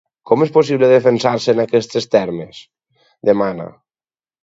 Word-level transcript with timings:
“Com 0.29 0.45
és 0.45 0.51
possible 0.55 0.89
defensar-se 0.93 1.55
en 1.55 1.63
aquests 1.65 2.09
termes?”, 2.17 2.65
demana. 3.33 3.73